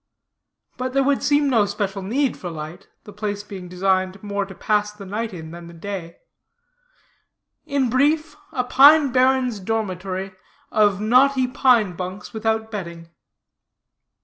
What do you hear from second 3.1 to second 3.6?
place